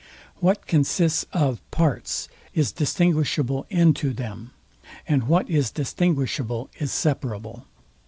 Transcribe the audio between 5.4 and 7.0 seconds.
is distinguishable is